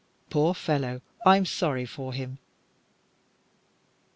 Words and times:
Poor 0.31 0.55
fellow, 0.55 0.99
I'm 1.27 1.45
sorry 1.45 1.85
for 1.85 2.11
him." 2.11 2.39